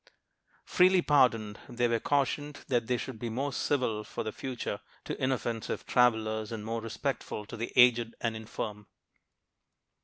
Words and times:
Freely 0.65 1.03
pardoned, 1.03 1.59
they 1.69 1.87
were 1.87 1.99
cautioned 1.99 2.65
that 2.69 2.87
they 2.87 2.97
should 2.97 3.19
be 3.19 3.29
more 3.29 3.53
civil 3.53 4.03
for 4.03 4.23
the 4.23 4.31
future 4.31 4.79
to 5.03 5.15
inoffensive 5.23 5.85
travelers, 5.85 6.51
and 6.51 6.65
more 6.65 6.81
respectful 6.81 7.45
to 7.45 7.55
the 7.55 7.71
aged 7.75 8.15
and 8.19 8.35
infirm. 8.35 8.87